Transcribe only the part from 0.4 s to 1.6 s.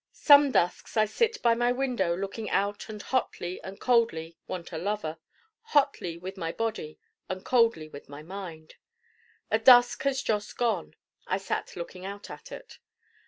dusks I sit by